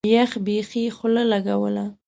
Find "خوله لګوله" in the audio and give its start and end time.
0.95-1.85